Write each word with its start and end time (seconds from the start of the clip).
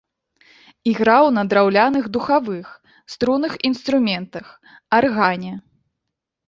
Іграў 0.91 1.25
на 1.37 1.43
драўляных 1.51 2.03
духавых, 2.17 2.67
струнных 3.17 3.53
інструментах, 3.71 4.45
аргане. 5.03 5.53